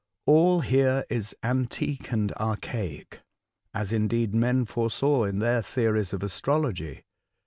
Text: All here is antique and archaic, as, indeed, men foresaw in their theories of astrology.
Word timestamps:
All 0.25 0.61
here 0.61 1.05
is 1.11 1.35
antique 1.43 2.11
and 2.11 2.31
archaic, 2.33 3.19
as, 3.71 3.93
indeed, 3.93 4.33
men 4.33 4.65
foresaw 4.65 5.25
in 5.25 5.37
their 5.37 5.61
theories 5.61 6.11
of 6.11 6.23
astrology. 6.23 7.03